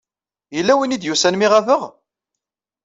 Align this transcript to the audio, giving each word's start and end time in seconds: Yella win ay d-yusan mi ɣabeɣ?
Yella 0.55 0.73
win 0.77 0.93
ay 0.95 0.99
d-yusan 1.01 1.37
mi 1.37 1.47
ɣabeɣ? 1.51 1.83